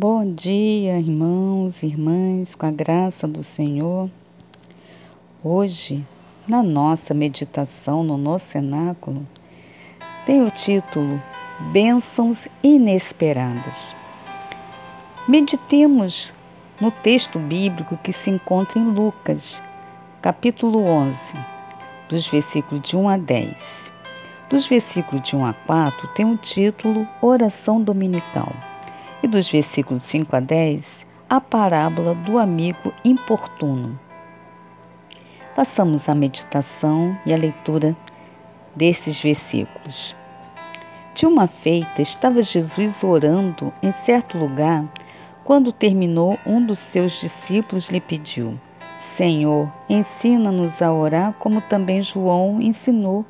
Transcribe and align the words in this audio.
Bom 0.00 0.32
dia, 0.32 0.96
irmãos 0.96 1.82
e 1.82 1.86
irmãs, 1.86 2.54
com 2.54 2.64
a 2.64 2.70
graça 2.70 3.26
do 3.26 3.42
Senhor. 3.42 4.08
Hoje, 5.42 6.06
na 6.46 6.62
nossa 6.62 7.12
meditação 7.12 8.04
no 8.04 8.16
nosso 8.16 8.46
cenáculo, 8.46 9.26
tem 10.24 10.40
o 10.40 10.52
título 10.52 11.20
Bênçãos 11.72 12.46
Inesperadas. 12.62 13.92
Meditemos 15.26 16.32
no 16.80 16.92
texto 16.92 17.40
bíblico 17.40 17.96
que 17.96 18.12
se 18.12 18.30
encontra 18.30 18.78
em 18.78 18.84
Lucas, 18.84 19.60
capítulo 20.22 20.84
11, 20.84 21.34
dos 22.08 22.24
versículos 22.28 22.88
de 22.88 22.96
1 22.96 23.08
a 23.08 23.16
10. 23.16 23.92
Dos 24.48 24.64
versículos 24.64 25.28
de 25.28 25.34
1 25.34 25.44
a 25.44 25.52
4 25.54 26.06
tem 26.14 26.24
o 26.24 26.36
título 26.36 27.04
Oração 27.20 27.82
Dominical. 27.82 28.54
E 29.22 29.26
dos 29.26 29.50
versículos 29.50 30.02
5 30.04 30.36
a 30.36 30.40
10, 30.40 31.06
a 31.28 31.40
parábola 31.40 32.14
do 32.14 32.38
amigo 32.38 32.92
importuno. 33.04 33.98
Façamos 35.54 36.08
a 36.08 36.14
meditação 36.14 37.18
e 37.26 37.34
a 37.34 37.36
leitura 37.36 37.96
desses 38.76 39.20
versículos. 39.20 40.16
De 41.14 41.26
uma 41.26 41.48
feita, 41.48 42.00
estava 42.00 42.40
Jesus 42.40 43.02
orando 43.02 43.72
em 43.82 43.90
certo 43.90 44.38
lugar. 44.38 44.84
Quando 45.44 45.72
terminou, 45.72 46.38
um 46.46 46.64
dos 46.64 46.78
seus 46.78 47.20
discípulos 47.20 47.88
lhe 47.88 48.00
pediu: 48.00 48.56
Senhor, 49.00 49.68
ensina-nos 49.88 50.80
a 50.80 50.92
orar 50.92 51.32
como 51.40 51.60
também 51.60 52.02
João 52.02 52.62
ensinou 52.62 53.26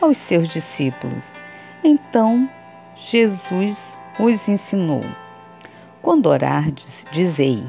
aos 0.00 0.18
seus 0.18 0.48
discípulos. 0.48 1.36
Então 1.84 2.50
Jesus 2.96 3.96
os 4.18 4.48
ensinou: 4.48 5.02
Quando 6.08 6.30
orardes, 6.30 7.04
dizei: 7.12 7.62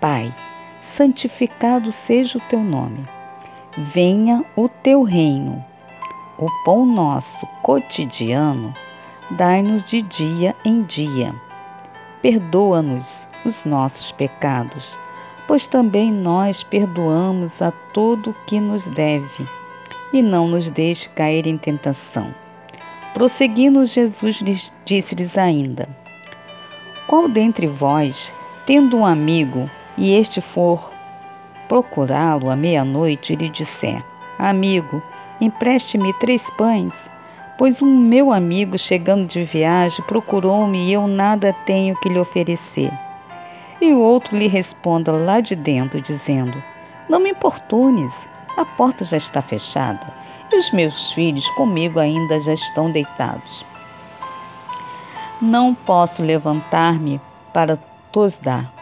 Pai, 0.00 0.34
santificado 0.80 1.92
seja 1.92 2.36
o 2.36 2.40
teu 2.48 2.58
nome. 2.58 3.06
Venha 3.76 4.44
o 4.56 4.68
teu 4.68 5.04
reino. 5.04 5.64
O 6.36 6.48
pão 6.64 6.84
nosso 6.84 7.46
cotidiano 7.62 8.74
dai-nos 9.30 9.84
de 9.84 10.02
dia 10.02 10.56
em 10.64 10.82
dia. 10.82 11.32
Perdoa-nos 12.20 13.28
os 13.44 13.64
nossos 13.64 14.10
pecados, 14.10 14.98
pois 15.46 15.68
também 15.68 16.12
nós 16.12 16.64
perdoamos 16.64 17.62
a 17.62 17.70
todo 17.70 18.30
o 18.30 18.36
que 18.44 18.58
nos 18.58 18.88
deve 18.88 19.48
e 20.12 20.20
não 20.20 20.48
nos 20.48 20.68
deixe 20.68 21.08
cair 21.10 21.46
em 21.46 21.56
tentação. 21.56 22.34
Prosseguindo, 23.14 23.84
Jesus 23.84 24.42
disse-lhes 24.84 25.38
ainda: 25.38 25.88
Qual 27.08 27.26
dentre 27.26 27.66
vós, 27.66 28.34
tendo 28.66 28.98
um 28.98 29.06
amigo, 29.06 29.68
e 29.96 30.14
este 30.14 30.42
for 30.42 30.92
procurá-lo 31.66 32.50
à 32.50 32.54
meia-noite, 32.54 33.34
lhe 33.34 33.48
disser: 33.48 34.04
Amigo, 34.38 35.02
empreste-me 35.40 36.12
três 36.12 36.50
pães, 36.50 37.10
pois 37.56 37.80
um 37.80 37.98
meu 37.98 38.30
amigo, 38.30 38.76
chegando 38.76 39.26
de 39.26 39.42
viagem, 39.42 40.04
procurou-me 40.04 40.86
e 40.86 40.92
eu 40.92 41.08
nada 41.08 41.54
tenho 41.64 41.98
que 41.98 42.10
lhe 42.10 42.18
oferecer. 42.18 42.92
E 43.80 43.90
o 43.90 44.00
outro 44.00 44.36
lhe 44.36 44.46
responda 44.46 45.10
lá 45.10 45.40
de 45.40 45.56
dentro, 45.56 46.02
dizendo: 46.02 46.62
Não 47.08 47.20
me 47.20 47.30
importunes, 47.30 48.28
a 48.54 48.66
porta 48.66 49.06
já 49.06 49.16
está 49.16 49.40
fechada 49.40 50.12
e 50.52 50.58
os 50.58 50.70
meus 50.72 51.12
filhos 51.12 51.48
comigo 51.52 51.98
ainda 51.98 52.38
já 52.38 52.52
estão 52.52 52.90
deitados. 52.90 53.64
Não 55.40 55.74
posso 55.74 56.22
levantar-me 56.22 57.20
para 57.52 57.78
tos 58.10 58.38
dar. 58.38 58.72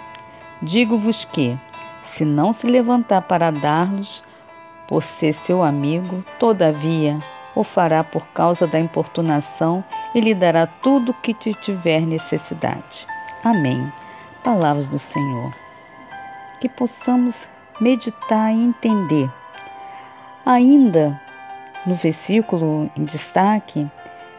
Digo-vos 0.63 1.25
que, 1.25 1.59
se 2.03 2.25
não 2.25 2.53
se 2.53 2.67
levantar 2.67 3.23
para 3.23 3.51
dar-los, 3.51 4.25
por 4.89 5.03
ser 5.03 5.33
seu 5.33 5.63
amigo, 5.63 6.25
todavia 6.39 7.19
o 7.55 7.65
fará 7.65 8.05
por 8.05 8.27
causa 8.29 8.67
da 8.67 8.79
importunação 8.79 9.85
e 10.15 10.21
lhe 10.21 10.35
dará 10.35 10.67
tudo 10.67 11.11
o 11.11 11.15
que 11.15 11.35
te 11.35 11.53
tiver 11.55 12.01
necessidade. 12.01 13.07
Amém. 13.43 13.93
Palavras 14.45 14.89
do 14.89 14.99
Senhor. 14.99 15.51
Que 16.61 16.69
possamos 16.69 17.49
meditar 17.81 18.55
e 18.55 18.63
entender 18.63 19.31
Ainda 20.47 21.21
no 21.85 21.93
versículo 21.93 22.89
em 22.97 23.03
destaque, 23.03 23.85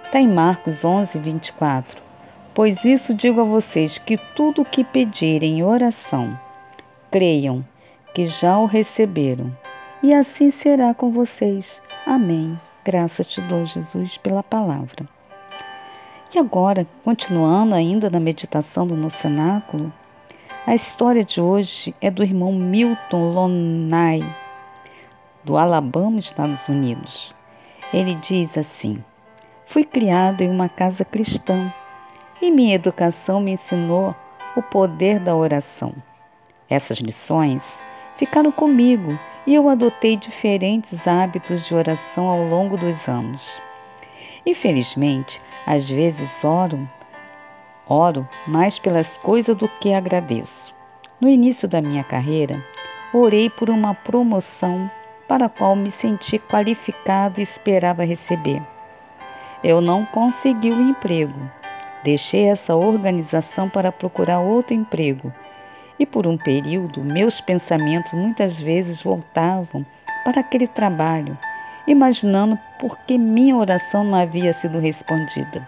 está 0.06 0.22
em 0.22 0.28
Marcos 0.30 0.86
11, 0.86 1.20
24. 1.20 2.07
Pois 2.58 2.86
isso 2.86 3.14
digo 3.14 3.40
a 3.40 3.44
vocês: 3.44 4.00
que 4.00 4.18
tudo 4.18 4.64
o 4.64 4.66
que 4.66 4.84
pedirem 4.84 5.60
em 5.60 5.64
oração, 5.64 6.36
creiam 7.12 7.64
que 8.16 8.26
já 8.26 8.58
o 8.58 8.66
receberam, 8.66 9.56
e 10.02 10.12
assim 10.12 10.50
será 10.50 10.92
com 10.96 11.12
vocês. 11.12 11.80
Amém. 12.04 12.60
Graças 12.84 13.28
te 13.28 13.42
dou, 13.42 13.64
Jesus, 13.64 14.18
pela 14.18 14.42
palavra. 14.42 15.08
E 16.34 16.40
agora, 16.40 16.88
continuando 17.04 17.76
ainda 17.76 18.10
na 18.10 18.20
meditação 18.20 18.88
do 18.88 18.96
nosso 18.96 19.18
cenáculo, 19.18 19.94
a 20.66 20.74
história 20.74 21.24
de 21.24 21.40
hoje 21.40 21.94
é 22.02 22.10
do 22.10 22.24
irmão 22.24 22.52
Milton 22.52 23.34
Lonay 23.34 24.26
do 25.44 25.58
Alabama, 25.58 26.18
Estados 26.18 26.68
Unidos. 26.68 27.36
Ele 27.94 28.16
diz 28.16 28.58
assim: 28.58 29.04
Fui 29.64 29.84
criado 29.84 30.42
em 30.42 30.50
uma 30.50 30.68
casa 30.68 31.06
cristã 31.06 31.72
e 32.42 32.52
minha 32.52 32.76
educação 32.76 33.40
me 33.40 33.52
ensinou 33.52 34.16
o 34.56 34.62
poder 34.62 35.20
da 35.20 35.36
oração. 35.36 35.94
Essas 36.70 36.98
lições 36.98 37.82
ficaram 38.16 38.52
comigo 38.52 39.18
e 39.46 39.56
eu 39.56 39.70
adotei 39.70 40.18
diferentes 40.18 41.08
hábitos 41.08 41.66
de 41.66 41.74
oração 41.74 42.28
ao 42.28 42.44
longo 42.44 42.76
dos 42.78 43.08
anos. 43.08 43.62
Infelizmente, 44.46 45.42
às 45.66 45.90
vezes 45.90 46.44
oro, 46.44 46.90
oro 47.88 48.28
mais 48.48 48.78
pelas 48.80 49.18
coisas 49.18 49.56
do 49.56 49.68
que 49.68 49.94
agradeço. 49.94 50.76
No 51.20 51.30
início 51.30 51.68
da 51.68 51.82
minha 51.82 52.04
carreira, 52.04 52.64
orei 53.14 53.50
por 53.50 53.70
uma 53.70 53.94
promoção 53.94 54.90
para 55.28 55.46
a 55.46 55.50
qual 55.50 55.76
me 55.76 55.92
senti 55.92 56.40
qualificado 56.40 57.40
e 57.40 57.44
esperava 57.44 58.04
receber. 58.04 58.62
Eu 59.64 59.82
não 59.82 60.06
consegui 60.06 60.72
o 60.72 60.82
emprego. 60.82 61.52
Deixei 62.04 62.48
essa 62.48 62.76
organização 62.76 63.70
para 63.70 63.92
procurar 63.92 64.40
outro 64.40 64.74
emprego. 64.74 65.34
E 66.00 66.06
por 66.06 66.28
um 66.28 66.38
período, 66.38 67.04
meus 67.04 67.42
pensamentos 67.42 68.14
muitas 68.14 68.60
vezes 68.60 69.02
voltavam 69.02 69.86
para 70.24 70.42
aquele 70.42 70.68
trabalho, 70.68 71.38
imaginando 71.88 72.58
por 72.80 72.98
que 73.00 73.18
minha 73.18 73.56
oração 73.56 74.04
não 74.04 74.16
havia 74.16 74.54
sido 74.54 74.80
respondida. 74.80 75.68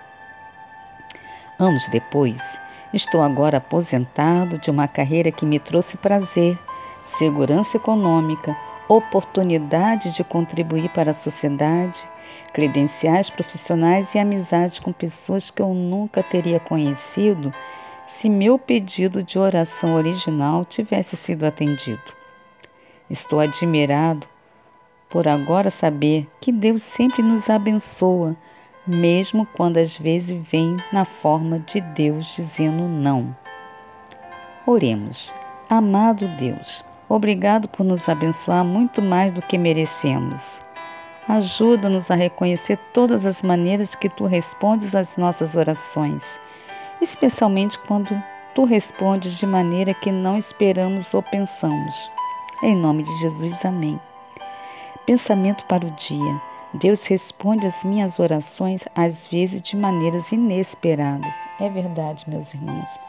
Anos 1.58 1.90
depois, 1.90 2.60
estou 2.94 3.22
agora 3.22 3.58
aposentado 3.58 4.58
de 4.58 4.70
uma 4.70 4.88
carreira 4.88 5.32
que 5.32 5.46
me 5.46 5.60
trouxe 5.60 5.98
prazer, 5.98 6.58
segurança 7.04 7.78
econômica, 7.78 8.56
oportunidade 8.90 10.12
de 10.16 10.24
contribuir 10.24 10.90
para 10.90 11.12
a 11.12 11.14
sociedade, 11.14 12.02
credenciais 12.52 13.30
profissionais 13.30 14.16
e 14.16 14.20
amizades 14.20 14.80
com 14.80 14.92
pessoas 14.92 15.52
que 15.52 15.62
eu 15.62 15.74
nunca 15.74 16.24
teria 16.24 16.60
conhecido 16.60 17.54
se 18.08 18.28
meu 18.28 18.58
pedido 18.58 19.22
de 19.22 19.38
oração 19.38 19.94
original 19.94 20.66
tivesse 20.66 21.16
sido 21.16 21.46
atendido. 21.46 22.02
Estou 23.08 23.40
admirado 23.40 24.28
por 25.08 25.28
agora 25.28 25.70
saber 25.70 26.28
que 26.42 26.52
Deus 26.52 26.82
sempre 26.82 27.22
nos 27.22 27.50
abençoa, 27.50 28.36
mesmo 28.86 29.46
quando 29.56 29.78
às 29.78 29.96
vezes 29.96 30.36
vem 30.50 30.78
na 30.92 31.06
forma 31.06 31.60
de 31.60 31.80
Deus 31.82 32.36
dizendo 32.36 32.84
não. 32.88 33.36
Oremos. 34.66 35.34
Amado 35.70 36.28
Deus, 36.30 36.84
Obrigado 37.10 37.68
por 37.68 37.84
nos 37.84 38.08
abençoar 38.08 38.64
muito 38.64 39.02
mais 39.02 39.32
do 39.32 39.42
que 39.42 39.58
merecemos. 39.58 40.62
Ajuda-nos 41.28 42.12
a 42.12 42.16
reconhecer 42.16 42.78
todas 42.94 43.26
as 43.26 43.42
maneiras 43.42 43.96
que 43.96 44.08
tu 44.08 44.28
respondes 44.28 44.94
às 44.94 45.18
nossas 45.18 45.56
orações, 45.56 46.40
especialmente 47.02 47.80
quando 47.80 48.16
tu 48.54 48.64
respondes 48.64 49.40
de 49.40 49.48
maneira 49.48 49.92
que 49.92 50.12
não 50.12 50.38
esperamos 50.38 51.12
ou 51.16 51.24
pensamos. 51.24 52.12
Em 52.62 52.76
nome 52.76 53.04
de 53.04 53.20
Jesus, 53.20 53.66
amém. 53.66 54.00
Pensamento 55.06 55.66
para 55.66 55.86
o 55.86 55.92
dia. 55.92 56.42
Deus 56.76 57.08
responde 57.08 57.66
às 57.66 57.84
minhas 57.84 58.20
orações 58.20 58.86
às 58.94 59.26
vezes 59.26 59.62
de 59.64 59.76
maneiras 59.76 60.32
inesperadas. 60.32 61.34
É 61.60 61.68
verdade, 61.70 62.26
meus 62.28 62.54
irmãos. 62.54 63.00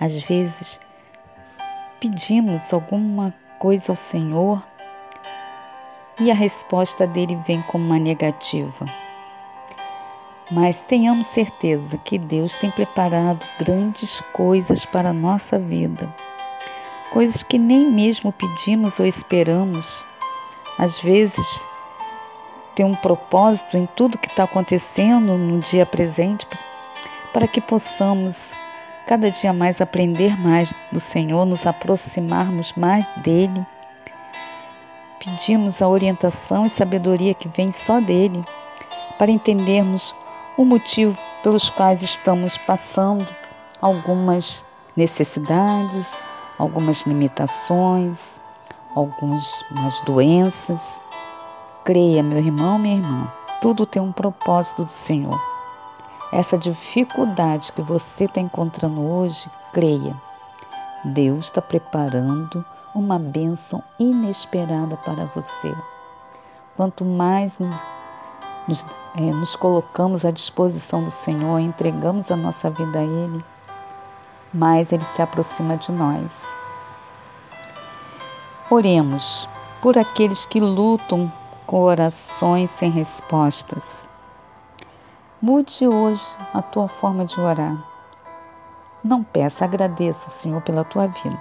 Às 0.00 0.20
vezes 0.24 0.80
pedimos 2.00 2.72
alguma 2.72 3.34
coisa 3.58 3.92
ao 3.92 3.96
Senhor 3.96 4.64
e 6.18 6.30
a 6.30 6.34
resposta 6.34 7.06
dele 7.06 7.36
vem 7.46 7.60
como 7.62 7.84
uma 7.84 7.98
negativa. 7.98 8.86
Mas 10.50 10.82
tenhamos 10.82 11.26
certeza 11.26 11.98
que 11.98 12.18
Deus 12.18 12.56
tem 12.56 12.70
preparado 12.70 13.46
grandes 13.58 14.20
coisas 14.32 14.84
para 14.86 15.10
a 15.10 15.12
nossa 15.12 15.58
vida. 15.58 16.12
Coisas 17.12 17.42
que 17.42 17.58
nem 17.58 17.90
mesmo 17.90 18.32
pedimos 18.32 18.98
ou 18.98 19.06
esperamos. 19.06 20.04
Às 20.78 20.98
vezes, 20.98 21.66
tem 22.74 22.84
um 22.84 22.94
propósito 22.94 23.76
em 23.76 23.86
tudo 23.94 24.18
que 24.18 24.28
está 24.28 24.44
acontecendo 24.44 25.36
no 25.36 25.60
dia 25.60 25.84
presente, 25.84 26.46
para 27.32 27.46
que 27.46 27.60
possamos 27.60 28.52
cada 29.10 29.28
dia 29.28 29.52
mais 29.52 29.80
aprender 29.80 30.38
mais 30.38 30.72
do 30.92 31.00
Senhor, 31.00 31.44
nos 31.44 31.66
aproximarmos 31.66 32.72
mais 32.74 33.04
dele. 33.16 33.66
Pedimos 35.18 35.82
a 35.82 35.88
orientação 35.88 36.64
e 36.64 36.70
sabedoria 36.70 37.34
que 37.34 37.48
vem 37.48 37.72
só 37.72 38.00
dele, 38.00 38.40
para 39.18 39.32
entendermos 39.32 40.14
o 40.56 40.64
motivo 40.64 41.18
pelos 41.42 41.68
quais 41.68 42.04
estamos 42.04 42.56
passando 42.56 43.26
algumas 43.82 44.64
necessidades, 44.96 46.22
algumas 46.56 47.02
limitações, 47.02 48.40
algumas 48.94 50.00
doenças. 50.06 51.00
Creia, 51.82 52.22
meu 52.22 52.38
irmão, 52.38 52.78
minha 52.78 52.94
irmã, 52.94 53.32
tudo 53.60 53.84
tem 53.84 54.00
um 54.00 54.12
propósito 54.12 54.84
do 54.84 54.90
Senhor. 54.92 55.49
Essa 56.32 56.56
dificuldade 56.56 57.72
que 57.72 57.82
você 57.82 58.24
está 58.24 58.40
encontrando 58.40 59.00
hoje, 59.00 59.50
creia, 59.72 60.14
Deus 61.04 61.46
está 61.46 61.60
preparando 61.60 62.64
uma 62.94 63.18
bênção 63.18 63.82
inesperada 63.98 64.96
para 64.96 65.24
você. 65.34 65.74
Quanto 66.76 67.04
mais 67.04 67.58
nos, 68.68 68.84
é, 69.16 69.20
nos 69.20 69.56
colocamos 69.56 70.24
à 70.24 70.30
disposição 70.30 71.02
do 71.02 71.10
Senhor, 71.10 71.58
entregamos 71.58 72.30
a 72.30 72.36
nossa 72.36 72.70
vida 72.70 72.98
a 72.98 73.04
Ele, 73.04 73.44
mais 74.52 74.92
Ele 74.92 75.04
se 75.04 75.22
aproxima 75.22 75.76
de 75.76 75.90
nós. 75.90 76.54
Oremos 78.70 79.48
por 79.80 79.96
aqueles 79.96 80.44
que 80.46 80.60
lutam 80.60 81.32
com 81.66 81.80
orações 81.80 82.70
sem 82.70 82.90
respostas. 82.90 84.09
Mude 85.42 85.88
hoje 85.88 86.22
a 86.52 86.60
tua 86.60 86.86
forma 86.86 87.24
de 87.24 87.40
orar. 87.40 87.82
Não 89.02 89.24
peça, 89.24 89.64
agradeça 89.64 90.28
o 90.28 90.30
Senhor 90.30 90.60
pela 90.60 90.84
tua 90.84 91.06
vida, 91.06 91.38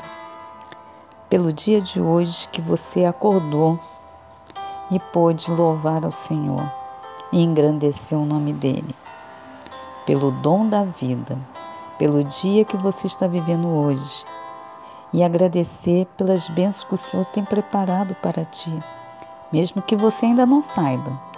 pelo 1.30 1.52
dia 1.52 1.82
de 1.82 2.00
hoje 2.00 2.48
que 2.48 2.62
você 2.62 3.04
acordou 3.04 3.78
e 4.90 4.98
pôde 4.98 5.52
louvar 5.52 6.06
ao 6.06 6.14
Senhor 6.14 6.64
e 7.30 7.44
engrandecer 7.44 8.18
o 8.18 8.24
nome 8.24 8.54
dele. 8.54 8.96
Pelo 10.06 10.32
dom 10.32 10.70
da 10.70 10.86
vida, 10.86 11.38
pelo 11.98 12.24
dia 12.24 12.64
que 12.64 12.78
você 12.78 13.06
está 13.06 13.28
vivendo 13.28 13.68
hoje 13.68 14.24
e 15.12 15.22
agradecer 15.22 16.08
pelas 16.16 16.48
bênçãos 16.48 16.86
que 16.86 16.94
o 16.94 16.98
Senhor 16.98 17.26
tem 17.26 17.44
preparado 17.44 18.16
para 18.22 18.46
ti, 18.46 18.72
mesmo 19.52 19.82
que 19.82 19.98
você 19.98 20.26
ainda 20.26 20.46
não 20.46 20.62
saiba, 20.62 21.29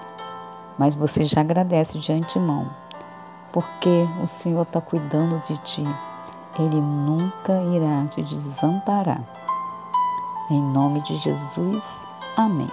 mas 0.77 0.95
você 0.95 1.23
já 1.23 1.41
agradece 1.41 1.99
de 1.99 2.11
antemão, 2.11 2.69
porque 3.51 4.07
o 4.23 4.27
Senhor 4.27 4.63
está 4.63 4.81
cuidando 4.81 5.41
de 5.47 5.57
ti. 5.59 5.83
Ele 6.59 6.81
nunca 6.81 7.53
irá 7.73 8.05
te 8.07 8.21
desamparar. 8.23 9.21
Em 10.49 10.61
nome 10.61 11.01
de 11.01 11.15
Jesus, 11.17 12.03
amém. 12.35 12.69